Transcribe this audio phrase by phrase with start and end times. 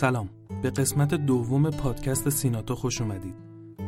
[0.00, 0.28] سلام.
[0.62, 3.34] به قسمت دوم پادکست سیناتو خوش اومدید.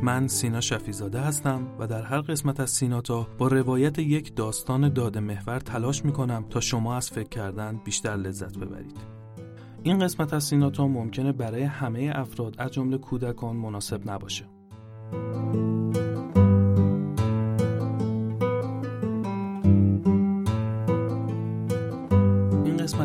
[0.03, 5.19] من سینا شفیزاده هستم و در هر قسمت از سیناتا با روایت یک داستان داده
[5.19, 8.97] محور تلاش می‌کنم تا شما از فکر کردن بیشتر لذت ببرید.
[9.83, 14.45] این قسمت از سیناتا ممکنه برای همه افراد از جمله کودکان مناسب نباشه.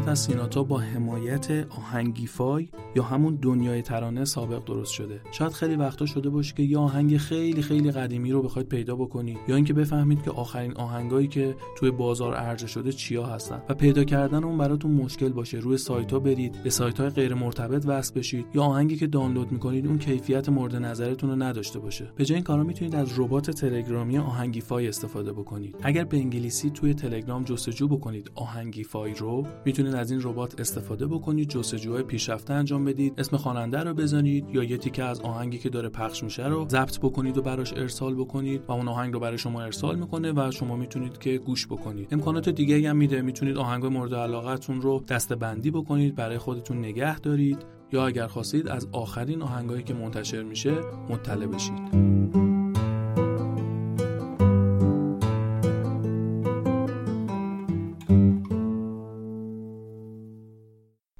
[0.09, 5.21] از سیناتا با حمایت آهنگیفای یا همون دنیای ترانه سابق درست شده.
[5.33, 9.39] شاید خیلی وقتا شده باشه که یه آهنگ خیلی خیلی قدیمی رو بخواید پیدا بکنید
[9.48, 14.05] یا اینکه بفهمید که آخرین آهنگایی که توی بازار عرضه شده چیا هستن و پیدا
[14.05, 15.59] کردن اون براتون مشکل باشه.
[15.59, 19.53] روی سایت ها برید به سایت های غیر مرتبط وصل بشید یا آهنگی که دانلود
[19.53, 22.12] می‌کنید اون کیفیت مورد نظرتون رو نداشته باشه.
[22.17, 25.77] به جای این کارا می‌تونید از ربات تلگرامی آهنگیفای استفاده بکنید.
[25.83, 31.48] اگر به انگلیسی توی تلگرام جستجو بکنید آهنگیفای رو می‌تونید از این ربات استفاده بکنید
[31.48, 35.88] جستجوهای پیشرفته انجام بدید اسم خواننده رو بزنید یا یه تیکه از آهنگی که داره
[35.88, 39.62] پخش میشه رو ضبط بکنید و براش ارسال بکنید و اون آهنگ رو برای شما
[39.62, 42.08] ارسال می‌کنه و شما می‌تونید که گوش بکنید.
[42.10, 43.22] امکانات دیگه هم میده.
[43.22, 47.58] می‌تونید آهنگ مورد علاقتون رو دسته بندی بکنید برای خودتون نگه دارید
[47.92, 50.74] یا اگر خواستید از آخرین آهنگایی که منتشر میشه
[51.08, 52.47] مطلع بشید.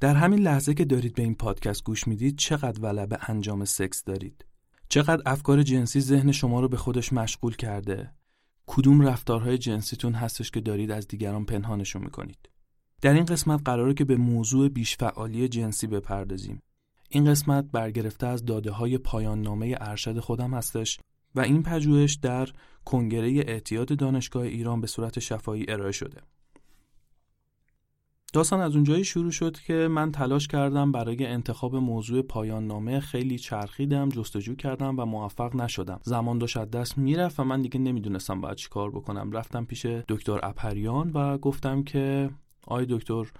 [0.09, 4.03] در همین لحظه که دارید به این پادکست گوش می‌دید چقدر ولع به انجام سکس
[4.03, 4.45] دارید؟
[4.87, 8.13] چقدر افکار جنسی ذهن شما رو به خودش مشغول کرده؟
[8.67, 12.49] کدوم رفتارهای جنسیتون هستش که دارید از دیگران پنهانشون می‌کنید؟
[13.01, 16.61] در این قسمت قراره که به موضوع بیشفعالی جنسی بپردازیم.
[17.09, 20.99] این قسمت برگرفته از داده های پایان نامه ارشد خودم هستش
[21.35, 22.49] و این پژوهش در
[22.85, 26.21] کنگره اعتیاد دانشگاه ایران به صورت شفایی ارائه شده.
[28.33, 33.37] داستان از اونجایی شروع شد که من تلاش کردم برای انتخاب موضوع پایان نامه خیلی
[33.37, 35.99] چرخیدم جستجو کردم و موفق نشدم.
[36.03, 39.31] زمان داشت از دست می‌رفت و من دیگه نمی‌دونستم باید چی کار بکنم.
[39.31, 42.29] رفتم پیش دکتر اپریان و گفتم که
[42.67, 43.31] آی دکتر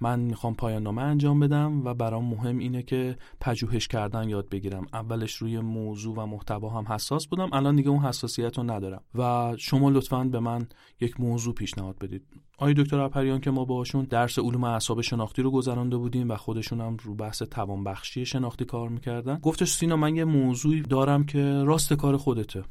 [0.00, 4.86] من می‌خوام پایان نامه انجام بدم و برام مهم اینه که پژوهش کردن یاد بگیرم.
[4.92, 7.48] اولش روی موضوع و محتوا هم حساس بودم.
[7.52, 9.02] الان دیگه اون حساسیت رو ندارم.
[9.14, 10.66] و شما لطفا به من
[11.00, 12.22] یک موضوع پیشنهاد بدید.
[12.58, 16.80] آقای دکتر اپریان که ما باشون درس علوم اعصاب شناختی رو گذرانده بودیم و خودشون
[16.80, 19.38] هم رو بحث توانبخشی شناختی کار می‌کردن.
[19.38, 22.64] گفتش سینا من یه موضوعی دارم که راست کار خودته.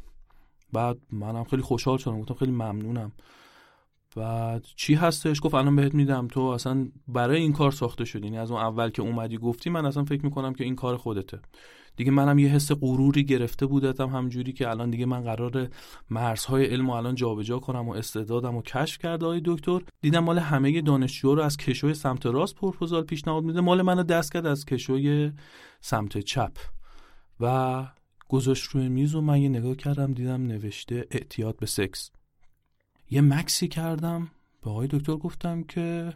[0.74, 2.20] بعد منم خیلی خوشحال شدم.
[2.20, 3.12] گفتم خیلی ممنونم.
[4.16, 6.28] بعد چی هستش؟ گفت الان بهت میدم.
[6.28, 8.26] تو اصلا برای این کار ساخته شدی.
[8.26, 11.40] یعنی از اون اول که اومدی گفتی من اصلا فکر می‌کنم که این کار خودته.
[11.96, 15.68] دیگه منم یه حس غروری گرفته بودتم همجوری که الان دیگه من قرار
[16.10, 19.26] مرزهای علم و الان جابجا کنم و استعدادم و کشف کرده.
[19.26, 23.62] های دکتر دیدم مال همه دانشجو رو از کشوی سمت راست پرپوزال پیشنهاد میده.
[23.62, 25.32] مال منو دست کرد از کشوی
[25.82, 26.52] سمت چپ.
[27.40, 27.86] و
[28.30, 32.12] گذاشت روی میز و من یه نگاه کردم دیدم نوشته اعتیاد به سکس.
[33.14, 34.28] یه مکسی کردم.
[34.64, 36.14] به آقای دکتر گفتم که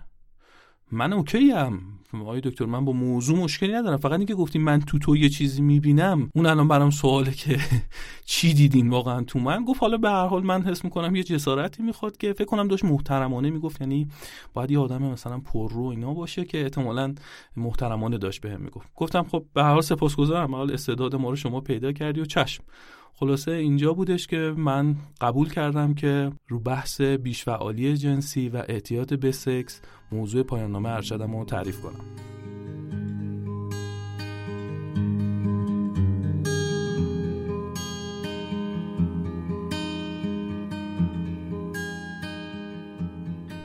[0.91, 1.81] من اوکی ام
[2.13, 3.97] آقای دکتر من با موضوع مشکلی ندارم.
[3.97, 7.59] فقط اینکه گفتیم من تو تو یه چیزی می‌بینم اون الان برام سواله که
[8.25, 11.83] چی دیدین واقعا تو من؟ گفت حالا به هر حال من حس می‌کنم یه جسارتی
[11.83, 13.81] می‌خواد که فکر کنم داشت محترمانه می‌گفت.
[13.81, 14.07] یعنی
[14.53, 17.15] باید یه آدم مثلا پررو اینا باشه که احتمالا
[17.57, 18.89] محترمانه داشت بهم می‌گفت.
[18.95, 20.55] گفتم خب به هر حال سپاسگزارم.
[20.55, 22.63] حال استعداد ما رو شما پیدا کردی و چشم.
[23.13, 29.31] خلاصه اینجا بودش که من قبول کردم که رو بحث بیشفعالی جنسی و اعتیاد به
[29.31, 29.81] سکس
[30.11, 32.01] موضوع پایان نامه ارشدم رو تعریف کنم.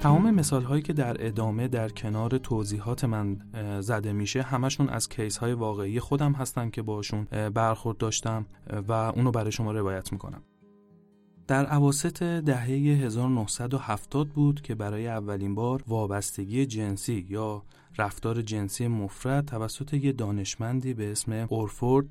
[0.03, 3.37] تمام مثال هایی که در ادامه در کنار توضیحات من
[3.81, 8.47] زده میشه همشون از کیس های واقعی خودم هستن که باشون برخورد داشتم
[8.89, 10.43] و اونو برای شما روایت می‌کنم.
[11.47, 17.63] در عواست دهه 1970 بود که برای اولین بار وابستگی جنسی یا
[17.99, 22.07] رفتار جنسی مفرد توسط یه دانشمندی به اسم اورفورد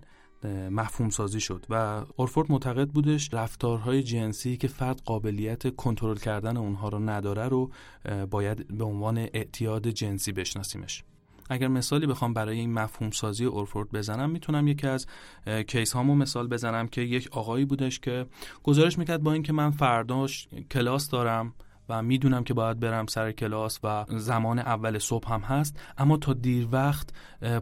[0.72, 6.90] مفهوم سازی شد و اورفورد معتقد بودش رفتارهای جنسی که فرد قابلیت کنترل کردن اونها
[6.90, 7.72] رو نداره رو
[8.30, 11.04] باید به عنوان اعتیاد جنسی بشناسیمش.
[11.50, 15.08] اگر مثالی بخوام برای این مفهوم سازی اورفورد بزنم می‌تونم یکی از
[15.68, 18.26] کیس هامو مثال بزنم که یک آقایی بودش که
[18.64, 21.54] گزارش می‌کرد با اینکه من فرداش کلاس دارم
[21.92, 26.34] و می‌دونم که باید برم سر کلاس و زمان اول صبح هم هست اما تا
[26.34, 27.10] دیر وقت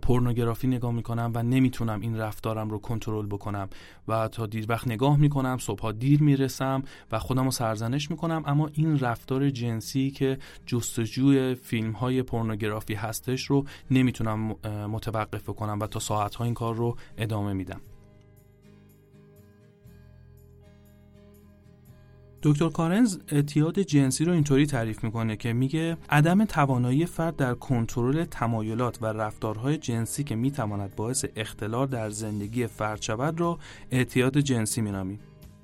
[0.01, 3.69] پورنوگرافی نگاه می‌کنم و نمی‌تونم این رفتارم رو کنترل بکنم
[4.07, 8.69] و تا دیر وقت نگاه می‌کنم صبحها دیر می‌رسم و خودم رو سرزنش می‌کنم اما
[8.73, 15.99] این رفتار جنسی که جستجوی فیلم های پورنوگرافی هستش رو نمی‌تونم متوقف کنم و تا
[15.99, 17.81] ساعت ها این کار رو ادامه میدم.
[22.43, 28.23] دکتر کارنز اعتیاد جنسی رو اینطوری تعریف می‌کنه که میگه عدم توانایی فرد در کنترل
[28.23, 33.59] تمایلات و رفتارهای جنسی که می‌تواند باعث اختلال در زندگی فرد شود رو
[33.91, 35.19] اعتیاد جنسی مینامیم.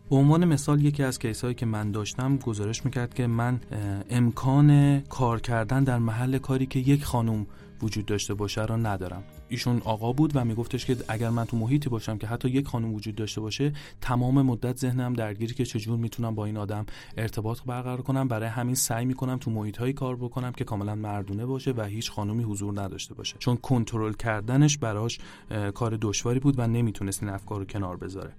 [0.09, 3.59] به عنوان مثال یکی از کیس هایی که من داشتم گزارش می‌کرد که من
[4.09, 7.47] امکان کار کردن در محل کاری که یک خانم
[7.81, 9.23] وجود داشته باشه را ندارم.
[9.49, 12.93] ایشون آقا بود و میگفتش که اگر من تو محیطی باشم که حتی یک خانم
[12.93, 16.85] وجود داشته باشه تمام مدت ذهنم درگیری که چجور می‌تونم با این آدم
[17.17, 21.45] ارتباط برقرار کنم برای همین سعی می‌کنم تو محیط هایی کار بکنم که کاملا مردونه
[21.45, 23.35] باشه و هیچ خانومی حضور نداشته باشه.
[23.39, 25.19] چون کنترل کردنش براش
[25.73, 28.33] کار دشواری بود و نمی‌تونست این افکار رو کنار بذاره.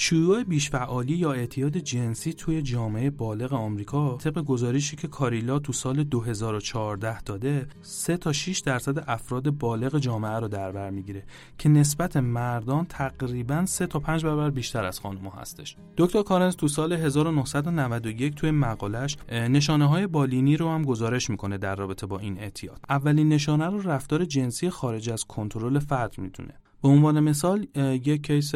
[0.00, 6.04] شیوع بیشفعالی یا اعتیاد جنسی توی جامعه بالغ آمریکا طبق گزارشی که کاریلا تو سال
[6.04, 11.22] 2014 داده 3 تا 6 درصد افراد بالغ جامعه رو در بر می‌گیره
[11.58, 15.76] که نسبت مردان تقریبا 3 تا 5 برابر بیشتر از خانم‌ها هستش.
[15.96, 21.74] دکتر کارنز تو سال 1991 توی مقالش نشانه های بالینی رو هم گزارش می‌کنه در
[21.74, 22.80] رابطه با این اعتیاد.
[22.88, 26.54] اولین نشانه رو رفتار جنسی خارج از کنترل فرد می‌دونه.
[26.82, 27.66] به عنوان مثال
[28.04, 28.54] یک کیس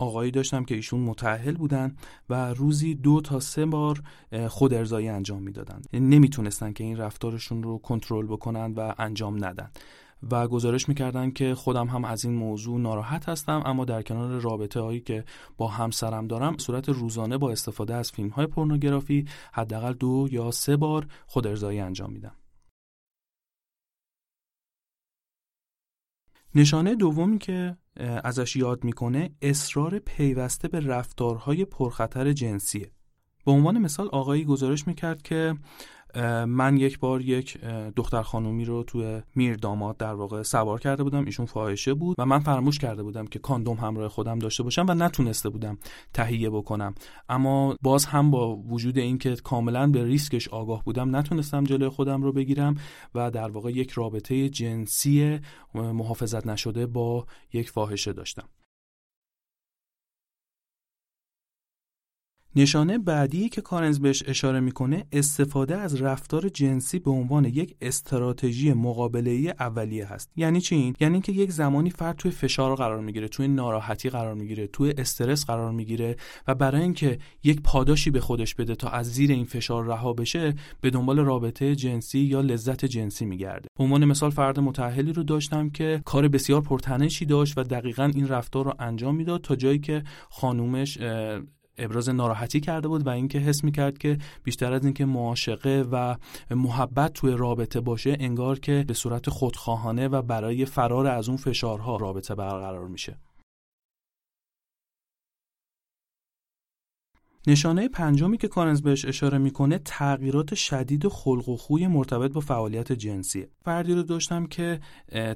[0.00, 1.96] آقایی داشتم که ایشون متأهل بودن
[2.30, 4.02] و روزی دو تا سه بار
[4.48, 5.82] خود ارزایی انجام می‌دادن.
[5.92, 9.70] نمی‌تونستن که این رفتارشون رو کنترل بکنن و انجام ندن.
[10.30, 14.80] و گزارش می‌کردن که خودم هم از این موضوع ناراحت هستم اما در کنار رابطه
[14.80, 15.24] هایی که
[15.56, 20.76] با همسرم دارم صورت روزانه با استفاده از فیلم های پورنوگرافی حداقل دو یا سه
[20.76, 22.32] بار خود ارزایی انجام میدم.
[26.54, 27.76] نشانه دومی که
[28.24, 32.90] ازش یاد می‌کنه اصرار پیوسته به رفتارهای پرخطر جنسیه.
[33.44, 35.54] به عنوان مثال آقایی گزارش می‌کرد که
[36.46, 37.58] من یک بار یک
[37.96, 41.24] دختر خانومی رو توی میر داماد در واقع سوار کرده بودم.
[41.24, 44.94] ایشون فاحشه بود و من فراموش کرده بودم که کاندوم همراه خودم داشته باشم و
[44.94, 45.78] نتونسته بودم
[46.14, 46.94] تهیه بکنم.
[47.28, 52.32] اما باز هم با وجود اینکه کاملا به ریسکش آگاه بودم نتونستم جلوی خودم رو
[52.32, 52.74] بگیرم
[53.14, 55.38] و در واقع یک رابطه جنسی
[55.74, 58.48] محافظت نشده با یک فاحشه داشتم.
[62.56, 68.72] نشانه بعدی که کارنز بهش اشاره می‌کنه استفاده از رفتار جنسی به عنوان یک استراتژی
[68.72, 70.30] مقابله اولیه هست.
[70.36, 74.66] یعنی چی یعنی که یک زمانی فرد توی فشار قرار می‌گیره توی ناراحتی قرار می‌گیره
[74.66, 76.16] توی استرس قرار می‌گیره
[76.46, 80.54] و برای اینکه یک پاداشی به خودش بده تا از زیر این فشار رها بشه
[80.80, 83.68] به دنبال رابطه جنسی یا لذت جنسی میگرده.
[83.78, 88.28] به عنوان مثال فرد متأهلی رو داشتم که کار بسیار پرتنشی داشت و دقیقا این
[88.28, 90.98] رفتار رو انجام می‌داد تا جایی که خانومش
[91.78, 96.16] ابراز ناراحتی کرده بود و اینکه حس می‌کرد که بیشتر از اینکه معاشقه و
[96.50, 101.96] محبت توی رابطه باشه انگار که به صورت خودخواهانه و برای فرار از اون فشارها
[101.96, 103.16] رابطه برقرار میشه.
[107.46, 112.92] نشانه پنجمی که کارنز بهش اشاره می‌کنه تغییرات شدید خلق و خوی مرتبط با فعالیت
[112.92, 113.46] جنسی.
[113.64, 114.80] فردی رو داشتم که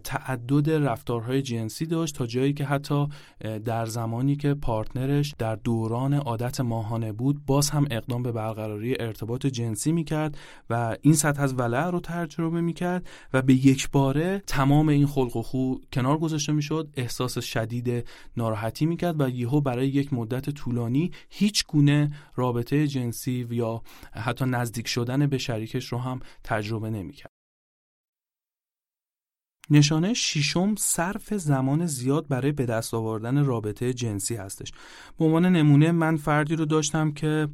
[0.04, 3.06] تعدد رفتارهای جنسی داشت تا جایی که حتی
[3.64, 9.46] در زمانی که پارتنرش در دوران عادت ماهانه بود باز هم اقدام به برقراری ارتباط
[9.46, 10.38] جنسی می‌کرد
[10.70, 15.36] و این سطح از ولع رو تجربه می‌کرد و به یک باره تمام این خلق
[15.36, 21.10] و خو کنار گذاشته می‌شد احساس شدید ناراحتی می‌کرد و یهو برای یک مدت طولانی
[21.28, 21.93] هیچ گونه
[22.34, 23.82] رابطه جنسی یا
[24.12, 27.30] حتی نزدیک شدن به شریکش رو هم تجربه نمی‌کرد.
[29.70, 34.72] نشانه شیشم صرف زمان زیاد برای به دست آوردن رابطه جنسی هستش.
[35.18, 37.48] به عنوان نمونه من فردی رو داشتم که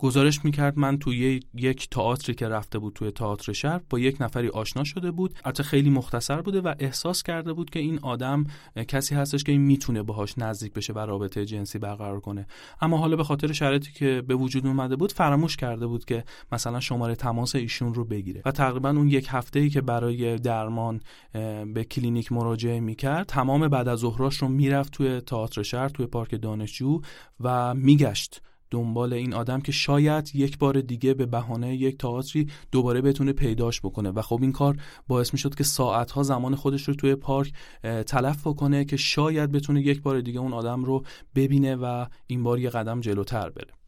[0.00, 4.48] گزارش می‌کرد من توی یک تئاتری که رفته بود توی تئاتر شهر با یک نفری
[4.48, 8.44] آشنا شده بود البته خیلی مختصر بوده و احساس کرده بود که این آدم
[8.88, 12.46] کسی هستش که می‌تونه باهاش نزدیک بشه و رابطه جنسی برقرار کنه.
[12.80, 16.80] اما حالا به خاطر شرایطی که به وجود اومده بود فراموش کرده بود که مثلا
[16.80, 18.42] شماره تماس ایشون رو بگیره.
[18.44, 21.00] و تقریبا اون یک هفته ای که برای درمان
[21.74, 26.42] به کلینیک مراجعه می‌کرد تمام بعد از ظهراش رو می‌رفت توی تئاتر شهر توی پارک
[26.42, 27.00] دانشجو
[27.40, 28.42] و میگشت.
[28.70, 33.80] دنبال این آدم که شاید یک بار دیگه به بهانه یک تئاتری دوباره بتونه پیداش
[33.80, 34.10] بکنه.
[34.10, 34.76] و خب این کار
[35.08, 37.52] باعث می‌شد که ساعتها زمان خودش رو توی پارک
[38.06, 42.58] تلف بکنه که شاید بتونه یک بار دیگه اون آدم رو ببینه و این بار
[42.58, 43.79] یه قدم جلوتر بره.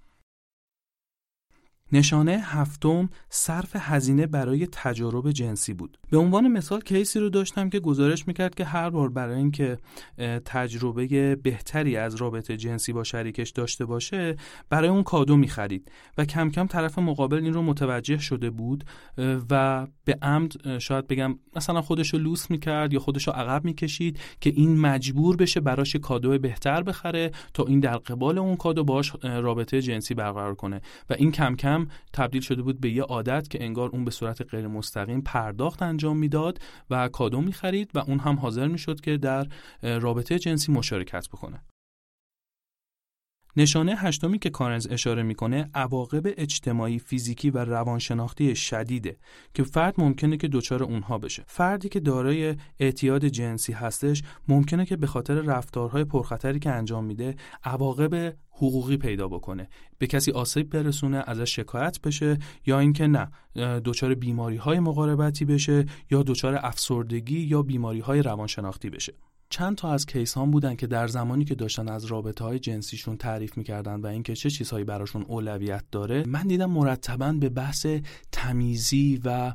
[1.93, 5.99] نشانه هفتم صرف هزینه برای تجارب جنسی بود.
[6.11, 9.79] به عنوان مثال کیسی رو داشتم که گزارش می‌کرد که هر بار برای اینکه
[10.45, 14.37] تجربه بهتری از رابطه جنسی با شریکش داشته باشه
[14.71, 18.85] برای اون کادو می‌خرید و کم کم طرف مقابل این رو متوجه شده بود
[19.51, 24.19] و به عمد شاید بگم مثلا خودش رو لوس می‌کرد یا خودش رو عقب می‌کشید
[24.41, 29.13] که این مجبور بشه براش کادو بهتر بخره تا این در قبال اون کادو باش
[29.23, 30.81] رابطه جنسی برقرار کنه.
[31.11, 31.82] و این کم کم
[32.13, 36.17] تبدیل شده بود به یه عادت که انگار اون به صورت غیر مستقیم پرداخت انجام
[36.17, 36.59] می‌داد
[36.91, 39.47] و کادو می‌خرید و اون هم حاضر می‌شد که در
[39.83, 41.63] رابطه جنسی مشارکت بکنه.
[43.57, 49.17] نشانه هشتمی که کارنز اشاره می‌کنه عواقب اجتماعی فیزیکی و روانشناختی شدیده
[49.55, 51.45] که فرد ممکنه که دچار اونها بشه.
[51.47, 57.37] فردی که دارای اعتیاد جنسی هستش ممکنه که به خاطر رفتارهای پرخطری که انجام میده
[57.65, 59.69] عواقب حقوقی پیدا بکنه.
[59.99, 63.31] به کسی آسیب برسونه ازش شکایت بشه یا اینکه نه
[63.85, 69.13] دچار بیماری های مقاربتی بشه یا دچار افسردگی یا بیماری های روانشناختی بشه.
[69.53, 73.17] چند تا از کیس هم بودن که در زمانی که داشتن از رابطه های جنسیشون
[73.17, 77.87] تعریف می‌کردن و اینکه چه چیزهایی براشون اولویت داره من دیدم مرتبا به بحث
[78.33, 79.55] تمیزی و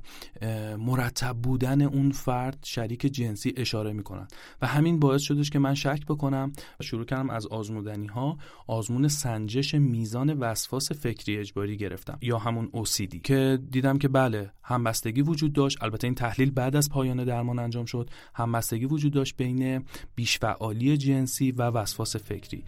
[0.77, 4.27] مرتب بودن اون فرد شریک جنسی اشاره می‌کنن.
[4.61, 8.37] و همین باعث شدش که من شک بکنم و شروع کردم از آزمودنی ها
[8.67, 15.21] آزمون سنجش میزان وسواس فکری اجباری گرفتم یا همون OCD که دیدم که بله همبستگی
[15.21, 15.83] وجود داشت.
[15.83, 18.09] البته این تحلیل بعد از پایان درمان انجام شد.
[18.33, 22.63] همبستگی وجود داشت بین بیشفعالی جنسی و وسواس فکری.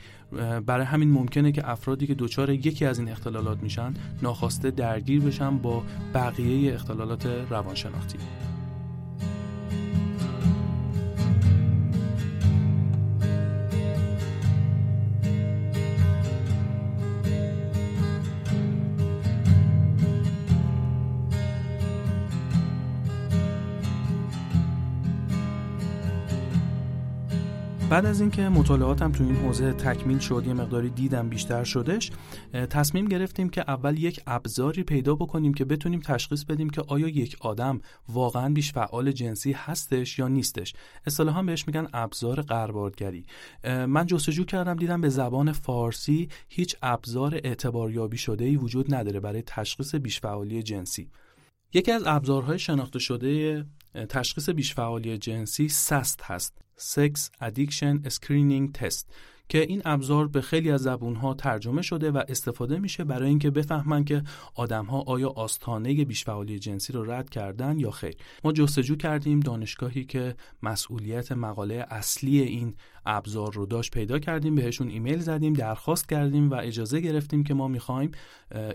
[0.65, 5.57] برای همین ممکنه که افرادی که دچار یکی از این اختلالات میشن ناخواسته درگیر بشن
[5.57, 5.83] با
[6.13, 8.17] بقیه اختلالات روانشناختی.
[27.89, 32.11] بعد از اینکه مطالعاتم تو این حوزه تکمیل شد یه مقداری دیدم بیشتر شدش
[32.53, 37.37] تصمیم گرفتیم که اول یک ابزاری پیدا بکنیم که بتونیم تشخیص بدیم که آیا یک
[37.41, 40.73] آدم واقعا بیش فعال جنسی هستش یا نیستش.
[41.07, 43.25] اصطلاحا بهش میگن ابزار قربالگری
[43.63, 49.41] من جستجو کردم دیدم به زبان فارسی هیچ ابزار اعتباریابی شده ای وجود نداره برای
[49.41, 51.09] تشخیص بیش فعالی جنسی.
[51.73, 53.65] یکی از ابزارهای شناخته شده
[54.09, 56.68] تشخیص بیشفعالی جنسی سست هست.
[56.79, 59.05] Sex Addiction Screening Test
[59.49, 64.03] که این ابزار به خیلی از زبونها ترجمه شده و استفاده میشه برای اینکه بفهمن
[64.03, 64.23] که
[64.55, 68.15] آدمها آیا آستانه بیشفعالی جنسی رو رد کردن یا خیر.
[68.43, 74.89] ما جستجو کردیم دانشگاهی که مسئولیت مقاله اصلی این ابزار رو داشت پیدا کردیم بهشون
[74.89, 78.11] ایمیل زدیم درخواست کردیم و اجازه گرفتیم که ما می‌خوایم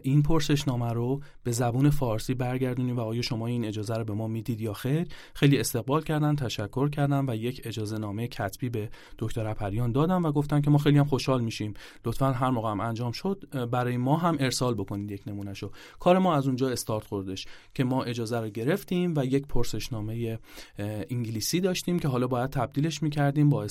[0.02, 4.28] این پرسشنامه رو به زبون فارسی برگردونیم و آیا شما این اجازه رو به ما
[4.28, 5.06] می‌دید یا خیر.
[5.34, 8.88] خیلی استقبال کردن تشکر کردن و یک اجازه نامه کتبی به
[9.18, 11.74] دکتر اپریان دادم و گفتن که ما خیلی هم خوشحال میشیم.
[12.04, 16.18] لطفا هر موقع هم انجام شد برای ما هم ارسال بکنید یک نمونه شو کار
[16.18, 20.38] ما از اونجا استارت خوردش که ما اجازه رو گرفتیم و یک پرسشنامه
[21.10, 23.62] انگلیسی داشتیم که حالا باید تبدیلش می‌کردیم با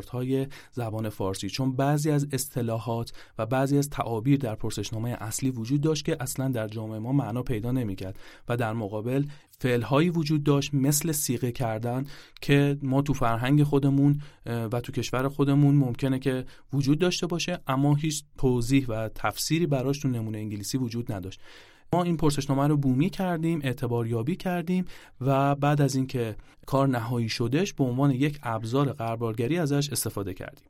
[0.00, 5.80] استانداردهای زبان فارسی چون بعضی از اصطلاحات و بعضی از تعابیر در پرسشنامه اصلی وجود
[5.80, 9.24] داشت که اصلا در جامعه ما معنا پیدا نمی‌کرد و در مقابل
[9.58, 12.04] فعلهایی وجود داشت مثل سیغه کردن
[12.40, 17.94] که ما تو فرهنگ خودمون و تو کشور خودمون ممکنه که وجود داشته باشه اما
[17.94, 21.40] هیچ توضیح و تفسیری براش تو نمونه انگلیسی وجود نداشت.
[21.92, 24.84] ما این پرسشنامه رو بومی کردیم اعتباریابی کردیم
[25.20, 30.64] و بعد از اینکه کار نهایی شدش به عنوان یک ابزار قربالگری ازش استفاده کردیم.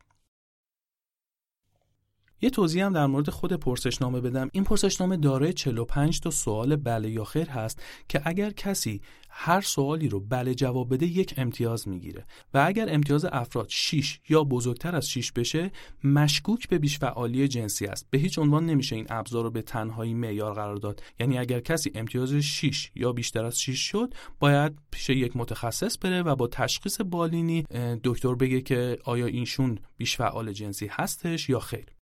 [2.42, 4.48] یه توضیح هم در مورد خود پرسشنامه بدم.
[4.52, 10.08] این پرسشنامه دارای 45 تا سوال بله یا خیر هست که اگر کسی هر سوالی
[10.08, 12.26] رو بله جواب بده یک امتیاز می‌گیره.
[12.54, 15.70] و اگر امتیاز افراد 6 یا بزرگتر از 6 بشه
[16.04, 18.06] مشکوک به بیش فعالی جنسی است.
[18.10, 21.02] به هیچ عنوان نمیشه این ابزار رو به تنهایی معیار قرار داد.
[21.20, 26.22] یعنی اگر کسی امتیاز 6 یا بیشتر از 6 شد باید پیش یک متخصص بره
[26.22, 27.64] و با تشخیص بالینی
[28.04, 31.99] دکتر بگه که آیا اینشون بیش فعال جنسی هستش یا خیر.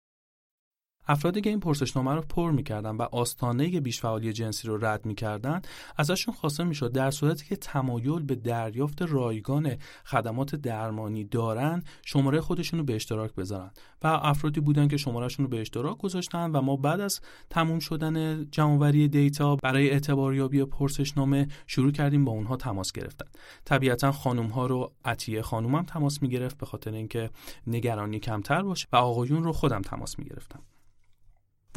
[1.07, 5.61] افرادی که این پرسشنامه رو پر می‌کردن و آستانه بیشفعالی جنسی رو رد می‌کردن
[5.97, 12.79] ازشون خواسته می‌شد در صورتی که تمایل به دریافت رایگان خدمات درمانی دارن شماره خودشون
[12.79, 13.71] رو به اشتراک بذارن.
[14.03, 18.45] و افرادی بودن که شمارهشون رو به اشتراک گذاشتن و ما بعد از تموم شدن
[18.51, 23.25] جمعوری دیتا برای اعتباریابی پرسشنامه شروع کردیم با اونها تماس گرفتن.
[23.65, 27.29] طبیعتا خانم ها رو عطیه خانوم هم تماس می‌گرفت به خاطر اینکه
[27.67, 30.59] نگرانی کمتر باشه و آقایون رو خودم تماس می‌گرفتم.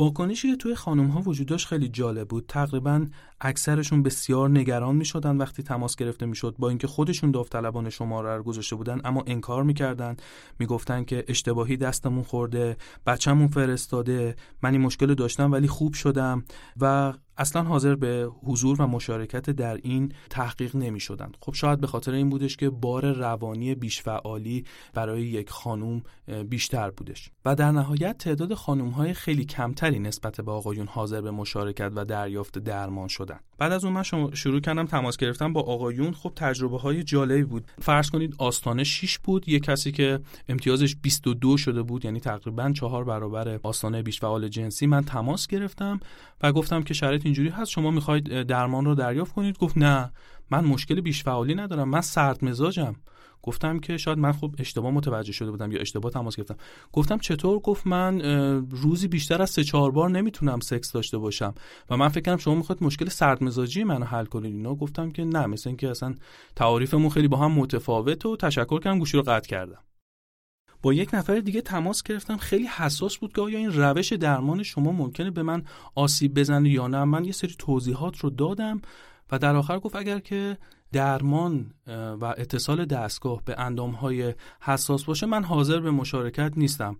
[0.00, 2.44] واکنشی که توی خانم ها وجود داشت خیلی جالب بود.
[2.48, 3.06] تقریبا
[3.40, 8.36] اکثرشون بسیار نگران می شدن وقتی تماس گرفته می شد با اینکه خودشون داوطلبانه شماره
[8.36, 10.16] رو گذاشته بودن اما انکار می‌کردن.
[10.58, 12.76] می‌گفتن که اشتباهی دستمون خورده
[13.06, 16.44] بچه‌مون فرستاده من این مشکل داشتم ولی خوب شدم
[16.80, 21.32] و اصلا حاضر به حضور و مشارکت در این تحقیق نمی شدن.
[21.40, 26.02] خب شاید به خاطر این بودش که بار روانی بیش فعالی برای یک خانوم
[26.48, 27.30] بیشتر بودش.
[27.44, 32.04] و در نهایت تعداد خانوم های خیلی کمتری نسبت به آقایون حاضر به مشارکت و
[32.04, 34.02] دریافت درمان شدن بعد از اون من
[34.34, 36.12] شروع کردم تماس گرفتم با آقایون.
[36.12, 37.66] خب تجربه های جالبی بود.
[37.78, 39.48] فرض کنید آستانه 6 بود.
[39.48, 44.86] یه کسی که امتیازش 22 شده بود یعنی تقریبا چهار برابر آستانه بیش فعال جنسی.
[44.86, 46.00] من تماس گرفتم
[46.42, 50.12] و گفتم که شرایط اینجوری هست شما می‌خواید درمان رو دریافت کنید؟ گفت نه
[50.50, 52.96] من مشکل بیش فعالی ندارم من سرد مزاجم
[53.42, 56.56] گفتم که شاید من خوب اشتباه متوجه شده بودم یا اشتباه تماس گرفتم.
[56.92, 58.20] گفتم چطور؟ گفت من
[58.70, 61.54] روزی بیشتر از سه چهار بار نمی‌تونم سکس داشته باشم
[61.90, 64.74] و من فکر کنم شما می‌خواد مشکل سرد مزاجی منو حل کنید اینا.
[64.74, 66.14] گفتم که نه مثل اینکه اصلا
[66.56, 69.78] تعاریفمون خیلی با هم متفاوت و تشکر کردم گوشی رو قطع کردم.
[70.82, 72.36] با یک نفر دیگه تماس گرفتم.
[72.36, 75.62] خیلی حساس بود که آیا این روش درمان شما ممکنه به من
[75.94, 77.04] آسیب بزنه یا نه.
[77.04, 78.80] من یه سری توضیحات رو دادم
[79.32, 80.58] و در آخر گفت اگر که
[80.92, 81.74] درمان
[82.20, 86.96] و اتصال دستگاه به اندامهای حساس باشه من حاضر به مشارکت نیستم.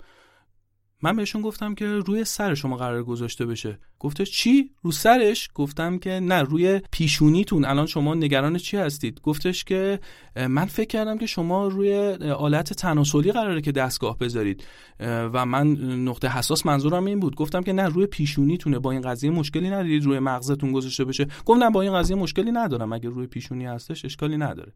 [1.02, 3.78] من بهشون گفتم که روی سر شما قرار گذاشته بشه.
[3.98, 7.64] گفتش چی؟ رو سرش؟ گفتم که نه روی پیشونیتون.
[7.64, 10.00] الان شما نگران چی هستید؟ گفتش که
[10.36, 11.92] من فکر کردم که شما روی
[12.38, 14.64] آلت تناسلی قراره که دستگاه بذارید.
[15.00, 15.66] و من
[16.04, 17.36] نقطه حساس منظورم این بود.
[17.36, 18.78] گفتم که نه روی پیشونیتونه.
[18.78, 21.26] با این قضیه مشکلی ندارید روی مغزتون گذاشته بشه.
[21.46, 22.92] گفتم با این قضیه مشکلی ندارم.
[22.92, 24.72] اگه روی پیشونی هستش اشکالی نداره.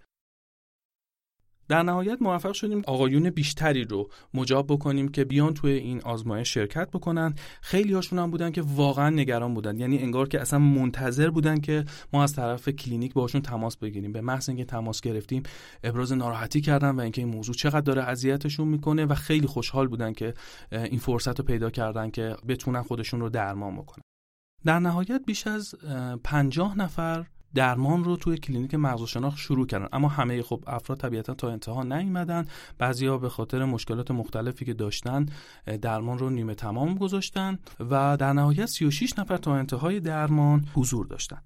[1.69, 6.91] در نهایت موفق شدیم آقایون بیشتری رو مجاب بکنیم که بیان توی این آزمایش شرکت
[6.91, 7.35] بکنن.
[7.61, 9.79] خیلی هاشون هم بودن که واقعا نگران بودن.
[9.79, 14.13] یعنی انگار که اصلا منتظر بودن که ما از طرف کلینیک باشون تماس بگیریم.
[14.13, 15.43] به محض اینکه تماس گرفتیم
[15.85, 20.13] ابراز ناراحتی کردن و اینکه این موضوع چقدر داره اذیتشون می‌کنه و خیلی خوشحال بودن
[20.13, 20.35] که
[20.73, 24.03] این فرصت رو پیدا کردن که بتونن خودشون رو درمان بکنن.
[24.65, 25.75] در نهایت بیش از
[26.25, 29.89] پنجاه نفر درمان رو توی کلینیک مغز شناخت شروع کردن.
[29.93, 32.47] اما همه خب افراد طبیعتا تا انتها نیومدن.
[32.79, 35.27] بعضیا به خاطر مشکلات مختلفی که داشتن
[35.83, 41.43] درمان رو نیمه تمام گذاشتن و در نهایت 36 نفر تا انتهای درمان حضور داشتن.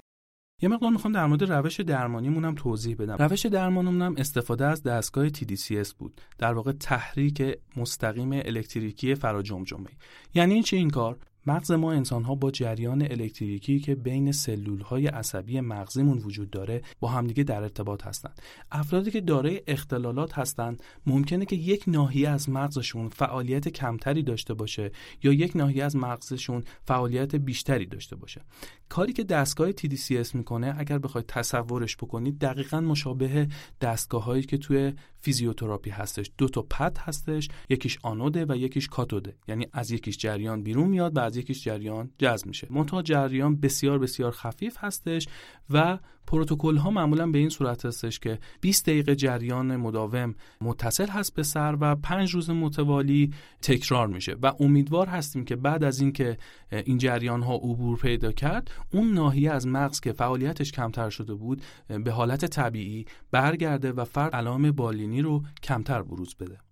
[0.62, 3.16] یه مقدار می‌خوام در مورد روش درمانیمون هم توضیح بدم.
[3.18, 6.20] روش درمانمون هم استفاده از دستگاه TDCS بود.
[6.38, 9.90] در واقع تحریک مستقیم الکتریکی فراجمجمه
[10.34, 11.18] یعنی این چه این کار؟
[11.48, 16.82] مغز ما انسان ها با جریان الکتریکی که بین سلول های عصبی مغزیمون وجود داره
[17.00, 18.42] با همدیگه در ارتباط هستند.
[18.70, 24.90] افرادی که دارای اختلالات هستند ممکنه که یک ناحیه از مغزشون فعالیت کمتری داشته باشه
[25.22, 28.40] یا یک ناحیه از مغزشون فعالیت بیشتری داشته باشه.
[28.88, 33.48] کاری که دستگاه TDCS می‌کنه اگر بخواید تصورش بکنید دقیقا مشابه
[33.80, 36.30] دستگاه هایی که توی فیزیوتراپی هستش.
[36.38, 39.36] دو تا پد هستش یکیش آنوده و یکیش کاتوده.
[39.48, 42.66] یعنی از یکیش جریان بیرون میاد و از یکیش جریان جذب میشه.
[42.70, 45.28] منتها جریان بسیار بسیار خفیف هستش
[45.70, 45.98] و
[46.28, 51.42] پروتکل ها معمولا به این صورت هستش که 20 دقیقه جریان مداوم متصل هست به
[51.42, 56.38] سر و 5 روز متوالی تکرار میشه و امیدوار هستیم که بعد از اینکه
[56.72, 61.62] این جریان ها عبور پیدا کرد اون ناحیه از مغز که فعالیتش کمتر شده بود
[62.04, 66.67] به حالت طبیعی برگرده و فرد علائم بالینی رو کمتر بروز بده.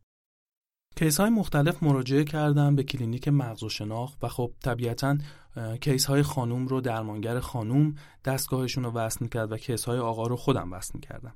[0.99, 5.19] case های مختلف مراجعه کردن به کلینیک مغز و شناخت و خب طبیعتا
[5.81, 10.37] case های خانوم رو درمانگر خانوم دستگاهشون رو وصل کرد و case های آقا رو
[10.37, 11.35] خودم وصل کردم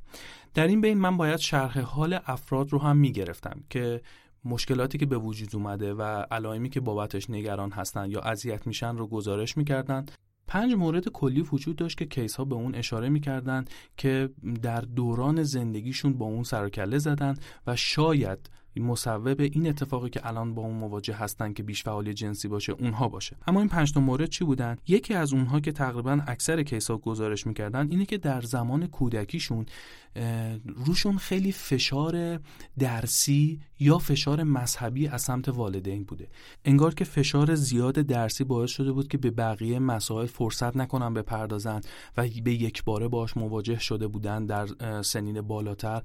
[0.54, 4.02] در این بین من باید شرح حال افراد رو هم می‌گرفتم که
[4.44, 9.06] مشکلاتی که به وجود اومده و علائمی که بابتش نگران هستن یا اذیت میشن رو
[9.06, 10.06] گزارش می‌کردن.
[10.46, 13.64] پنج مورد کلی وجود داشت که کیس ها به اون اشاره می‌کردن
[13.96, 14.30] که
[14.62, 17.34] در دوران زندگیشون با اون سرکله زدن
[17.66, 22.48] و شاید مصوب این اتفاقی که الان با اون مواجه هستن که بیش فعالی جنسی
[22.48, 23.36] باشه اونها باشه.
[23.46, 27.46] اما این پنج تا مورد چی بودن؟ یکی از اونها که تقریبا اکثر کیسا گزارش
[27.46, 29.66] می‌کردن اینه که در زمان کودکیشون
[30.64, 32.40] روشون خیلی فشار
[32.78, 36.28] درسی یا فشار مذهبی از سمت والدین بوده.
[36.64, 41.80] انگار که فشار زیاد درسی باعث شده بود که به بقیه مسائل فرصت نکنن بپردازن
[42.16, 44.68] و به یک باره باش مواجه شده بودن در
[45.02, 46.02] سنین بالاتر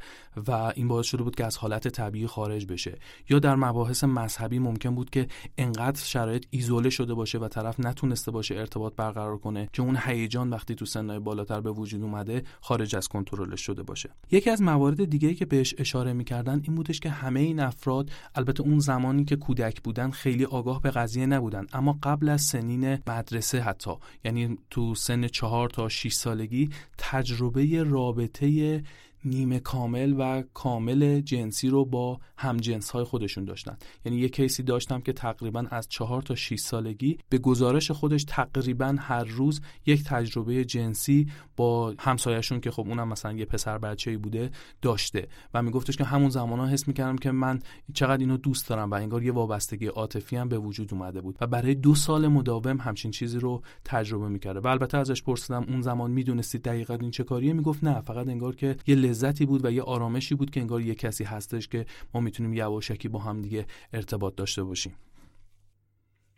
[0.47, 2.97] و این باعث شده بود که از حالت طبیعی خارج بشه.
[3.29, 8.31] یا در مباحث مذهبی ممکن بود که انقدر شرایط ایزوله شده باشه و طرف نتونسته
[8.31, 12.95] باشه ارتباط برقرار کنه که اون هیجان وقتی تو سنهای بالاتر به وجود اومده خارج
[12.95, 13.94] از کنترلش شده باشه.
[14.31, 18.63] یکی از موارد دیگه که بهش اشاره می‌کردن این بودش که همه این افراد البته
[18.63, 21.65] اون زمانی که کودک بودن خیلی آگاه به قضیه نبودن.
[21.73, 23.91] اما قبل از سنین مدرسه حتی
[24.25, 28.83] یعنی تو سن چهار تا 6 سالگی تجربه رابطه
[29.25, 33.77] نیمه کامل و کامل جنسی رو با همجنس های خودشون داشتن.
[34.05, 38.95] یعنی یه کیسی داشتم که تقریبا از چهار تا 6 سالگی به گزارش خودش تقریبا
[38.99, 44.51] هر روز یک تجربه جنسی با همسایهشون که خب اونم مثلا یه پسر بچه‌ای بوده
[44.81, 45.27] داشته.
[45.53, 47.59] و میگفتش که همون زمان ها حس می‌کردم که من
[47.93, 51.37] چقدر اینو دوست دارم و انگار یه وابستگی عاطفی هم به وجود اومده بود.
[51.41, 55.81] و برای دو سال مداوم همچین چیزی رو تجربه می‌کرده و البته ازش پرسیدم اون
[55.81, 59.71] زمان می‌دونستید دقیقا این چه کاریه؟ می‌گفت نه فقط انگار که یه لذتی بود و
[59.71, 63.65] یه آرامشی بود که انگار یه کسی هستش که ما می‌تونیم یواشکی با هم دیگه
[63.93, 64.93] ارتباط داشته باشیم.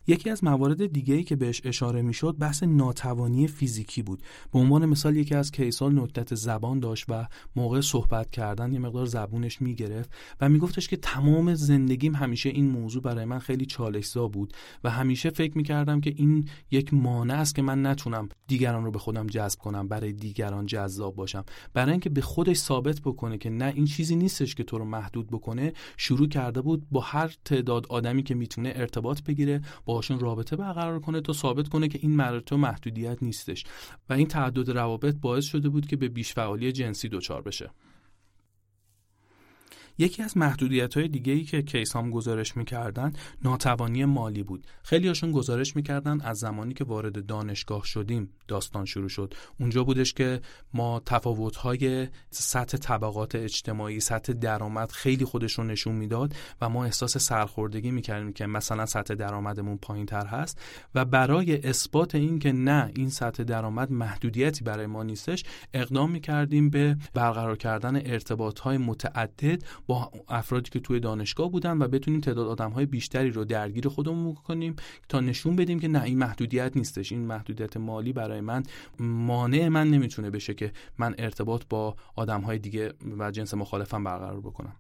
[0.08, 4.24] یکی از موارد دیگه ای که بهش اشاره می‌شد بحث ناتوانی فیزیکی بود.
[4.54, 9.06] به عنوان مثال یکی از کیسال نکتت زبان داشت و موقع صحبت کردن یه مقدار
[9.06, 14.54] زبونش می‌گرفت و میگفتش که تمام زندگیم همیشه این موضوع برای من خیلی چالشزا بود
[14.84, 19.00] و همیشه فکر می‌کردم که این یک مانع است که من نتونم دیگران رو به
[19.00, 21.44] خودم جذب کنم برای دیگران جذاب باشم.
[21.74, 25.28] برای اینکه به خودش ثابت بکنه که نه این چیزی نیستش که تو رو محدود
[25.28, 30.56] بکنه شروع کرده بود با هر تعداد آدمی که می‌تونه ارتباط بگیره با باشون رابطه
[30.56, 33.66] برقرار کنه تا ثابت کنه که این مراتب محدودیت نیستش.
[34.10, 37.72] و این تعدد روابط باعث شده بود که به بیشفعالی جنسی دچار بشه.
[39.98, 44.68] یکی از محدودیت های دیگه ای که کیسام گزارش می‌کردن ناتوانی مالی بود.
[44.84, 49.34] خیلی هاشون گزارش می‌کردن از زمانی که وارد دانشگاه شدیم داستان شروع شد.
[49.60, 50.42] اونجا بودش که
[50.74, 56.86] ما تفاوت های سطح طبقات اجتماعی سطح درآمد خیلی خودش رو نشون می‌داد و ما
[56.86, 60.62] احساس سرخوردگی می‌کردیم که مثلا سطح درآمدمون پایین تر هست
[60.96, 66.70] و برای اثبات این که نه این سطح درآمد محدودیتی برای ما نیستش اقدام می‌کردیم
[66.70, 72.48] به برقرار کردن ارتباط های متعدد با افرادی که توی دانشگاه بودن و بتونیم تعداد
[72.48, 74.76] آدم های بیشتری رو درگیر خودمون کنیم
[75.10, 77.12] تا نشون بدیم که نه این محدودیت نیستش.
[77.12, 78.64] این محدودیت مالی برای من
[79.00, 84.40] مانع من نمی‌تونه بشه که من ارتباط با آدم های دیگه و جنس مخالفم برقرار
[84.40, 84.76] بکنم.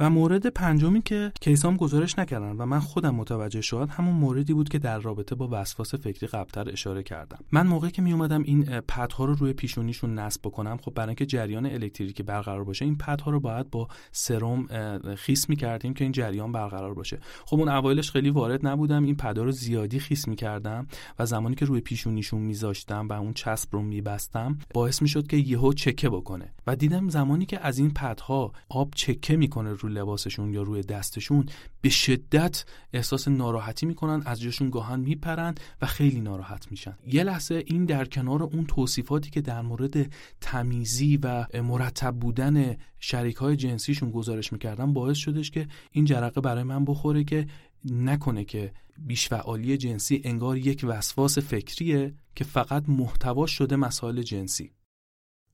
[0.00, 4.68] و مورد پنجمی که کیسام گزارش نکردن و من خودم متوجه شد همون موردی بود
[4.68, 7.38] که در رابطه با وسواس فکری قبلتر اشاره کردم.
[7.52, 11.26] من موقعی که می اومدم این پدها رو روی پیشونیشون نصب بکنم خب برای اینکه
[11.26, 14.66] جریان الکتریکی برقرار باشه این پدها رو باید با سرم
[15.14, 17.18] خیس می کردیم که این جریان برقرار باشه.
[17.46, 20.86] خب اون اوایلش خیلی وارد نبودم این پدها رو زیادی خیس می کردم
[21.18, 25.72] و زمانی که روی پیشونیشون میذاشتم و اون چسب رو میبستم باعث می‌شد که یهو
[25.72, 26.52] چکه بکنه.
[26.66, 31.46] و دیدم زمانی که از این پدها آب چکه می‌کنه رو لباسشون یا روی دستشون
[31.80, 36.98] به شدت احساس ناراحتی می‌کنن از جاشون گاهن میپرن و خیلی ناراحت میشن.
[37.06, 43.36] یه لحظه این در کنار اون توصیفاتی که در مورد تمیزی و مرتب بودن شریک
[43.36, 47.46] های جنسیشون گزارش می‌کردن باعث شدش که این جرقه برای من بخوره که
[47.84, 54.70] نکنه که بیشفعالی جنسی انگار یک وسواس فکریه که فقط محتواش شده مسائل جنسی.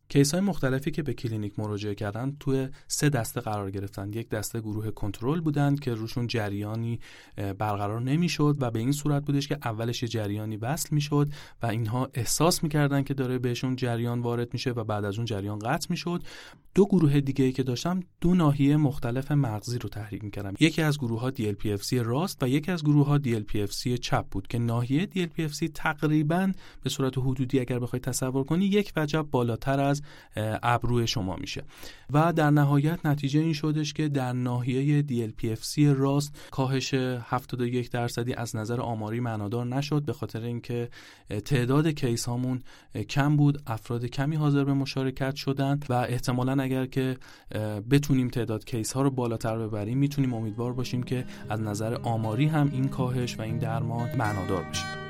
[0.08, 4.12] case های مختلفی که به کلینیک مراجعه کردن توی سه دسته قرار گرفتن.
[4.12, 7.00] یک دسته گروه کنترل بودند که روشون جریانی
[7.36, 11.28] برقرار نمی‌شد و به این صورت بودش که اولش جریانی وصل می‌شد
[11.62, 15.58] و اینها احساس می‌کردن که داره بهشون جریان وارد میشه و بعد از اون جریان
[15.58, 16.22] قطع می‌شد.
[16.74, 20.54] دو گروه دیگه ای که داشتم دو ناحیه مختلف مغزی رو تحریک می‌کردم.
[20.60, 24.58] یکی از گروه ها DLPFC راست و یکی از گروه ها DLPFC چپ بود که
[24.58, 29.95] ناحیه DLPFC تقریبا به صورت حدودی اگر بخوای تصور کنی یک وجب بالاتر از
[30.62, 31.62] ابروی شما میشه.
[32.12, 38.56] و در نهایت نتیجه این شدش که در ناحیه DLPFC راست کاهش 71 درصدی از
[38.56, 40.88] نظر آماری معنادار نشد به خاطر اینکه
[41.44, 42.62] تعداد کیس هامون
[43.08, 47.16] کم بود افراد کمی حاضر به مشارکت شدند و احتمالا اگر که
[47.90, 52.70] بتونیم تعداد کیس ها رو بالاتر ببریم می‌تونیم امیدوار باشیم که از نظر آماری هم
[52.72, 55.05] این کاهش و این درمان معنادار بشه.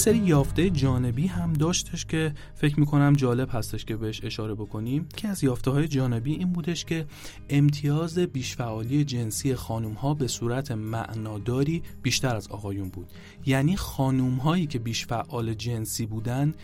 [0.00, 5.08] سری یافته جانبی هم داشتش که فکر می‌کنم جالب هستش که بهش اشاره بکنیم.
[5.16, 7.06] که از یافته های جانبی این بودش که
[7.48, 13.12] امتیاز بیشفعالی جنسی خانوم ها به صورت معناداری بیشتر از آقایون بود.
[13.46, 16.54] یعنی خانوم هایی که بیشفعال جنسی بودن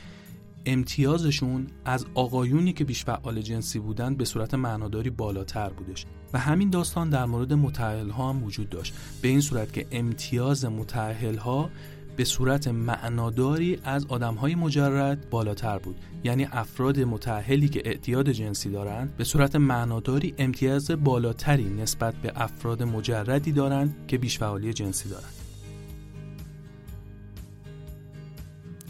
[0.66, 6.07] امتیازشون از آقایونی که بیشفعال جنسی بودن به صورت معناداری بالاتر بودش.
[6.33, 8.94] و همین داستان در مورد متعهل ها هم وجود داشت.
[9.22, 11.70] به این صورت که امتیاز متعهل ها
[12.16, 15.96] به صورت معناداری از آدمهای مجرد بالاتر بود.
[16.24, 22.83] یعنی افراد متأهلی که اعتیاد جنسی دارند به صورت معناداری امتیاز بالاتری نسبت به افراد
[22.83, 25.33] مجردی دارند که بیشفعالی جنسی دارند.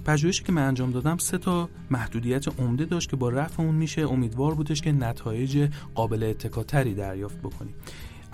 [0.04, 4.02] پژوهشی که من انجام دادم سه تا محدودیت عمده داشت که با رفع اون میشه.
[4.02, 7.74] امیدوار بودش که نتایج قابل اتکاتری دریافت بکنیم.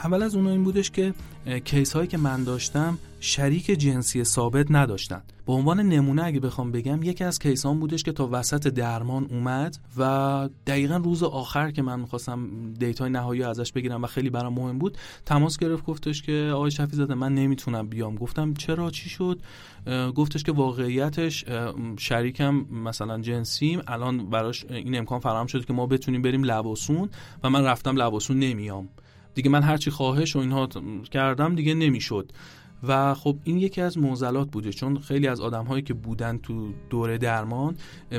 [0.05, 1.15] اول از اونها این بودش که
[1.65, 7.03] case هایی که من داشتم شریک جنسی ثابت نداشتن به عنوان نمونه اگه بخوام بگم
[7.03, 11.83] یکی از case هام بودش که تا وسط درمان اومد و دقیقا روز آخر که
[11.83, 16.23] من می‌خواستم data ی نهایی ازش بگیرم و خیلی برام مهم بود تماس گرفت گفتش
[16.23, 18.15] که آقای شفی زاده من نمی‌تونم بیام.
[18.15, 19.41] گفتم چرا؟ چی شد؟
[20.17, 21.45] گفتش که واقعیتش
[21.99, 27.11] شریکم مثلا جنسیم الان براش این امکان فراهم شد که ما بتونیم بریم لواسون
[27.45, 28.89] و من رفتم لباسون نمیام.
[29.35, 30.69] دیگه من هرچی خواهش و اینها
[31.11, 32.33] کردم دیگه نمی‌شد.
[32.89, 36.73] و خب این یکی از معضلات بوده چون خیلی از آدم هایی که بودن تو
[36.91, 37.77] دوره درمان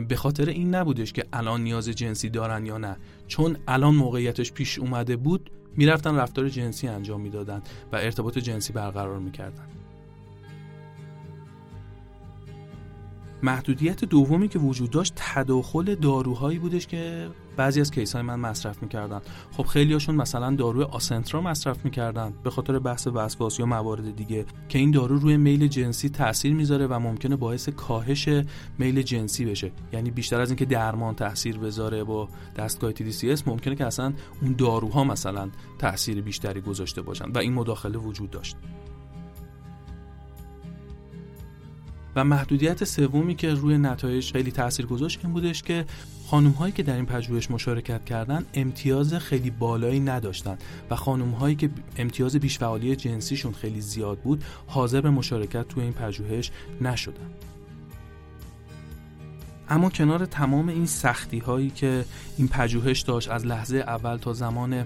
[0.07, 2.97] به خاطر این نبودش که الان نیاز جنسی دارن یا نه.
[3.27, 9.19] چون الان موقعیتش پیش اومده بود می‌رفتن رفتار جنسی انجام می‌دادن و ارتباط جنسی برقرار
[9.19, 9.67] می‌کردن.
[13.43, 18.83] محدودیت دومی که وجود داشت تداخل داروهایی بودش که بعضی از کیس های من مصرف
[18.83, 19.21] می‌کردن.
[19.51, 24.45] خب خیلی هاشون مثلا داروی آسنترا مصرف می‌کردن به خاطر بحث وسواس یا موارد دیگه
[24.69, 28.29] که این دارو روی میل جنسی تاثیر می‌ذاره و ممکنه باعث کاهش
[28.77, 29.71] میل جنسی بشه.
[29.93, 35.03] یعنی بیشتر از اینکه درمان تاثیر بذاره با دستگاه TDCS ممکنه که اصلا اون داروها
[35.03, 38.57] مثلا تاثیر بیشتری گذاشته باشن و این مداخله وجود داشت.
[42.15, 45.85] و محدودیت سومی که روی نتایج خیلی تاثیر گذاشت این بودش که
[46.27, 50.57] خانم هایی که در این پژوهش مشارکت کردن امتیاز خیلی بالایی نداشتن
[50.89, 55.93] و خانم هایی که امتیاز بیشفعالی جنسیشون خیلی زیاد بود حاضر به مشارکت توی این
[55.93, 57.29] پژوهش نشدن.
[59.69, 62.05] اما کنار تمام این سختی هایی که
[62.37, 64.85] این پژوهش داشت از لحظه اول تا زمان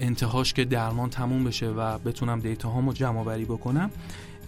[0.00, 3.90] انتهاش که درمان تموم بشه و بتونم دیتا هامو جمع بری بکنم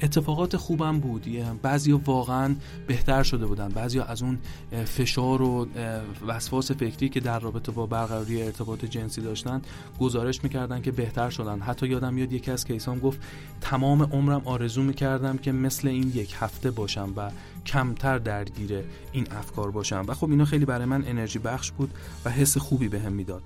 [0.02, 1.26] اتفاقات خوبم بود.
[1.62, 2.54] بعضی واقعا
[2.86, 3.68] بهتر شده بودن.
[3.68, 4.38] بعضی از اون
[4.84, 5.66] فشار و
[6.26, 9.62] وسواس فکری که در رابطه با برقراری ارتباط جنسی داشتن
[10.00, 11.60] گزارش می‌کردن که بهتر شدن.
[11.60, 13.20] حتی یادم میاد یکی از کیسام گفت
[13.60, 17.30] تمام عمرم آرزو می‌کردم که مثل این یک هفته باشم و
[17.66, 20.04] کمتر درگیر این افکار باشم.
[20.08, 23.42] و خب اینا خیلی برای من انرژی بخش بود و حس خوبی بهم به می‌داد.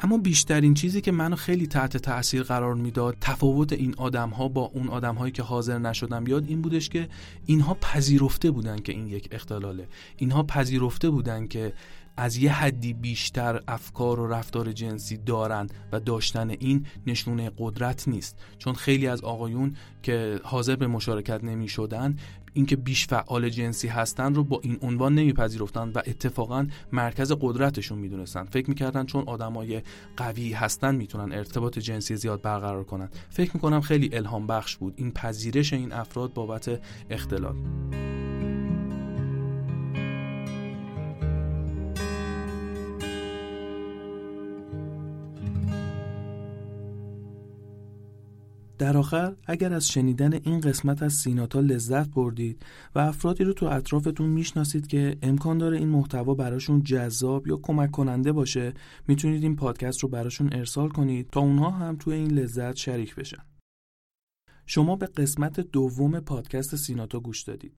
[0.00, 4.70] اما بیشترین چیزی که منو خیلی تحت تاثیر قرار می‌داد تفاوت این آدم ها با
[4.74, 7.08] اون آدم هایی که حاضر نشدن بیاد این بودش که
[7.46, 9.88] اینها پذیرفته بودن که این یک اختلاله.
[10.16, 11.72] اینها پذیرفته بودن که
[12.16, 18.38] از یه حدی بیشتر افکار و رفتار جنسی دارن و داشتن این نشونه قدرت نیست.
[18.58, 22.16] چون خیلی از آقایون که حاضر به مشارکت نمی شدن
[22.52, 28.44] اینکه بیش فعال جنسی هستن رو با این عنوان نمیپذیرفتن و اتفاقا مرکز قدرتشون می‌دونستن.
[28.44, 29.82] فکر می‌کردن چون آدمای
[30.16, 33.08] قوی هستن می‌تونن ارتباط جنسی زیاد برقرار کنن.
[33.30, 34.94] فکر می‌کنم خیلی الهام بخش بود.
[34.96, 37.56] این پذیرش این افراد بابت اختلال.
[48.78, 53.66] در آخر اگر از شنیدن این قسمت از سیناتا لذت بردید و افرادی رو تو
[53.66, 58.74] اطرافتون می‌شناسید که امکان داره این محتوا براشون جذاب یا کمک کننده باشه
[59.08, 63.42] می‌تونید این پادکست رو براشون ارسال کنید تا اونها هم توی این لذت شریک بشن.
[64.66, 67.76] شما به قسمت دوم پادکست سیناتا گوش دادید.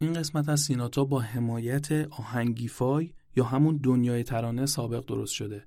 [0.00, 5.64] این قسمت از سیناتا با حمایت آهنگیفای یا همون دنیای ترانه سابق درست شده.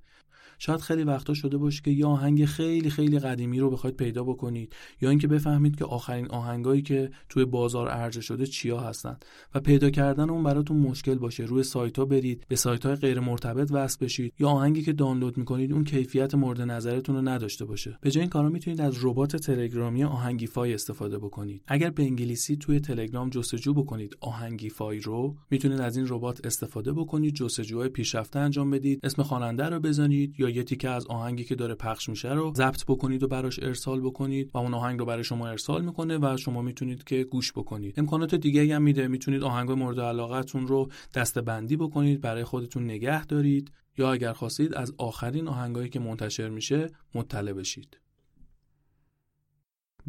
[0.60, 4.72] شاید خیلی وقتا شده باشه که یه آهنگ خیلی خیلی قدیمی رو بخواید پیدا بکنید
[5.00, 9.16] یا اینکه بفهمید که آخرین آهنگایی که توی بازار عرضه شده چیا هستن
[9.54, 11.44] و پیدا کردن اون براتون مشکل باشه.
[11.44, 14.32] روی سایت ها برید به سایت های غیر مرتبط وصل بشید.
[14.38, 17.98] یا آهنگی که دانلود می‌کنید اون کیفیت مورد نظرتون رو نداشته باشه.
[18.00, 21.62] به جای این کارا می‌تونید از ربات تلگرامی آهنگیفای استفاده بکنید.
[21.66, 27.34] اگر به انگلیسی توی تلگرام جستجو بکنید آهنگیفای رو می‌تونید از این ربات استفاده بکنید
[27.34, 31.74] جستجوهای پیشرفته انجام بدید اسم خواننده رو بزنید یا یه تیکه از آهنگی که داره
[31.74, 35.48] پخش میشه رو ضبط بکنید و براش ارسال بکنید و اون آهنگ رو برای شما
[35.48, 37.94] ارسال می‌کنه و شما می‌تونید که گوش بکنید.
[38.00, 39.08] امکانات دیگه هم میده.
[39.08, 44.74] می‌تونید آهنگ مورد علاقتون رو دسته بندی بکنید برای خودتون نگه دارید یا اگر خواستید
[44.74, 47.98] از آخرین آهنگایی که منتشر میشه مطلع بشید.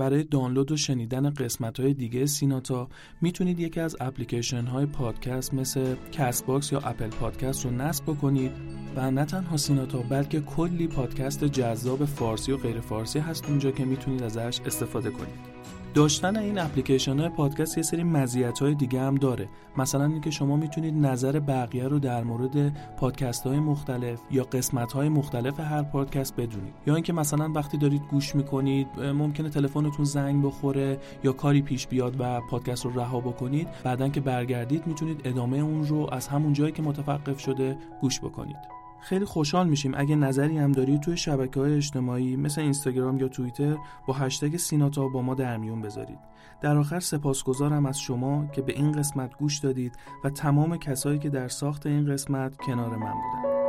[0.02, 2.88] برای دانلود و شنیدن قسمت های دیگه سیناتا
[3.22, 8.52] می‌تونید یکی از اپلیکیشن های پادکست مثل Castbox یا Apple Podcast رو نصب بکنید
[8.96, 13.86] و نه تنها سیناتا بلکه کلی پادکست جذاب فارسی و غیر فارسی هست اونجا که
[13.86, 15.51] می‌تونید ازش استفاده کنید.
[15.94, 19.48] داشتن این اپلیکیشن های پادکست یه سری مزیت های دیگه هم داره.
[19.78, 25.10] مثلا اینکه شما می‌تونید نظر بقیه رو در مورد پادکست های مختلف یا قسمت های
[25.10, 26.74] مختلف هر پادکست بدونید.
[26.88, 32.16] یا اینکه مثلا وقتی دارید گوش می‌کنید ممکنه تلفنتون زنگ بخوره یا کاری پیش بیاد
[32.20, 33.68] و پادکست رو رها بکنید.
[33.84, 38.81] بعدا که برگردید می‌تونید ادامه اون رو از همون جایی که متوقف شده گوش بکنید.
[39.02, 43.78] خیلی خوشحال میشیم اگه نظری هم دارید توی شبکه های اجتماعی مثل اینستاگرام یا توییتر
[44.08, 46.20] با هشتگ سیناتا با ما در میون بذارید.
[46.62, 51.30] در آخر سپاسگزارم از شما که به این قسمت گوش دادید و تمام کسایی که
[51.30, 53.61] در ساخت این قسمت کنار من بودن.